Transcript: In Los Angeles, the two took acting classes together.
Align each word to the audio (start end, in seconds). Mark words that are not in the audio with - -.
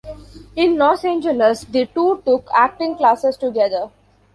In 0.55 0.79
Los 0.79 1.05
Angeles, 1.05 1.61
the 1.65 1.85
two 1.85 2.23
took 2.25 2.49
acting 2.55 2.95
classes 2.95 3.37
together. 3.37 3.91